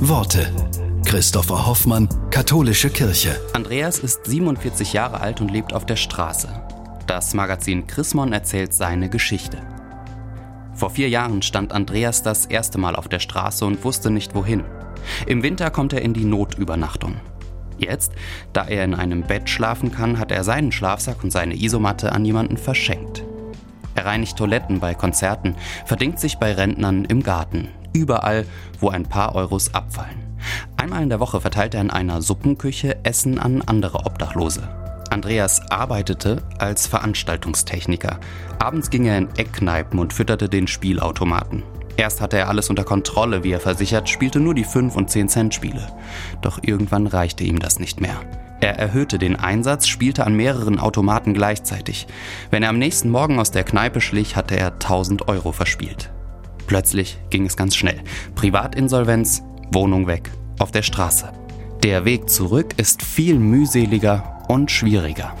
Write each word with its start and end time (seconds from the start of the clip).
Worte. 0.00 0.52
Christopher 1.06 1.66
Hoffmann, 1.66 2.06
Katholische 2.30 2.90
Kirche. 2.90 3.40
Andreas 3.54 3.98
ist 3.98 4.26
47 4.26 4.92
Jahre 4.92 5.20
alt 5.20 5.40
und 5.40 5.50
lebt 5.50 5.72
auf 5.72 5.86
der 5.86 5.96
Straße. 5.96 6.48
Das 7.06 7.32
Magazin 7.32 7.86
Chrismon 7.86 8.34
erzählt 8.34 8.74
seine 8.74 9.08
Geschichte. 9.08 9.56
Vor 10.74 10.90
vier 10.90 11.08
Jahren 11.08 11.40
stand 11.40 11.72
Andreas 11.72 12.22
das 12.22 12.44
erste 12.44 12.76
Mal 12.76 12.94
auf 12.94 13.08
der 13.08 13.20
Straße 13.20 13.64
und 13.64 13.82
wusste 13.84 14.10
nicht 14.10 14.34
wohin. 14.34 14.64
Im 15.26 15.42
Winter 15.42 15.70
kommt 15.70 15.94
er 15.94 16.02
in 16.02 16.12
die 16.12 16.26
Notübernachtung. 16.26 17.16
Jetzt, 17.78 18.12
da 18.52 18.66
er 18.66 18.84
in 18.84 18.94
einem 18.94 19.22
Bett 19.22 19.48
schlafen 19.48 19.92
kann, 19.92 20.18
hat 20.18 20.30
er 20.30 20.44
seinen 20.44 20.72
Schlafsack 20.72 21.24
und 21.24 21.30
seine 21.30 21.54
Isomatte 21.54 22.12
an 22.12 22.26
jemanden 22.26 22.58
verschenkt. 22.58 23.24
Er 23.94 24.04
reinigt 24.04 24.36
Toiletten 24.36 24.78
bei 24.78 24.92
Konzerten, 24.92 25.56
verdingt 25.86 26.20
sich 26.20 26.36
bei 26.36 26.52
Rentnern 26.52 27.06
im 27.06 27.22
Garten, 27.22 27.68
überall, 27.96 28.46
wo 28.80 28.90
ein 28.90 29.04
paar 29.04 29.34
Euros 29.34 29.74
abfallen. 29.74 30.26
Einmal 30.76 31.02
in 31.02 31.08
der 31.08 31.20
Woche 31.20 31.40
verteilt 31.40 31.74
er 31.74 31.80
in 31.80 31.90
einer 31.90 32.22
Suppenküche 32.22 33.04
Essen 33.04 33.38
an 33.38 33.62
andere 33.62 34.06
Obdachlose. 34.06 34.68
Andreas 35.10 35.70
arbeitete 35.70 36.42
als 36.58 36.86
Veranstaltungstechniker. 36.86 38.18
Abends 38.58 38.90
ging 38.90 39.06
er 39.06 39.18
in 39.18 39.28
Eckkneipen 39.36 39.98
und 39.98 40.12
fütterte 40.12 40.48
den 40.48 40.66
Spielautomaten. 40.66 41.62
Erst 41.96 42.20
hatte 42.20 42.36
er 42.36 42.48
alles 42.48 42.68
unter 42.68 42.84
Kontrolle, 42.84 43.42
wie 43.42 43.52
er 43.52 43.60
versichert, 43.60 44.08
spielte 44.08 44.40
nur 44.40 44.54
die 44.54 44.64
5 44.64 44.94
und 44.96 45.10
10 45.10 45.28
Cent 45.28 45.54
Spiele. 45.54 45.86
Doch 46.42 46.58
irgendwann 46.62 47.06
reichte 47.06 47.44
ihm 47.44 47.58
das 47.58 47.78
nicht 47.78 48.00
mehr. 48.00 48.16
Er 48.60 48.78
erhöhte 48.78 49.18
den 49.18 49.36
Einsatz, 49.36 49.86
spielte 49.86 50.26
an 50.26 50.34
mehreren 50.34 50.78
Automaten 50.78 51.34
gleichzeitig. 51.34 52.06
Wenn 52.50 52.62
er 52.62 52.70
am 52.70 52.78
nächsten 52.78 53.10
Morgen 53.10 53.38
aus 53.38 53.50
der 53.50 53.64
Kneipe 53.64 54.00
schlich, 54.00 54.36
hatte 54.36 54.56
er 54.56 54.72
1000 54.72 55.28
Euro 55.28 55.52
verspielt. 55.52 56.10
Plötzlich 56.66 57.18
ging 57.30 57.46
es 57.46 57.56
ganz 57.56 57.76
schnell. 57.76 58.00
Privatinsolvenz, 58.34 59.42
Wohnung 59.72 60.06
weg, 60.06 60.30
auf 60.58 60.72
der 60.72 60.82
Straße. 60.82 61.32
Der 61.82 62.04
Weg 62.04 62.28
zurück 62.30 62.74
ist 62.78 63.02
viel 63.02 63.38
mühseliger 63.38 64.42
und 64.48 64.70
schwieriger. 64.70 65.34